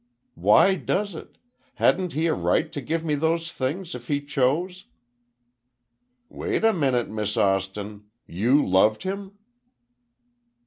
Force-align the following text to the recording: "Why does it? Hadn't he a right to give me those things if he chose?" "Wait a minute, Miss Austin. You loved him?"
"Why 0.33 0.73
does 0.77 1.13
it? 1.13 1.37
Hadn't 1.75 2.13
he 2.13 2.25
a 2.25 2.33
right 2.33 2.71
to 2.71 2.81
give 2.81 3.05
me 3.05 3.13
those 3.13 3.51
things 3.51 3.93
if 3.93 4.07
he 4.07 4.19
chose?" 4.19 4.85
"Wait 6.27 6.63
a 6.65 6.73
minute, 6.73 7.07
Miss 7.11 7.37
Austin. 7.37 8.05
You 8.25 8.65
loved 8.67 9.03
him?" 9.03 9.37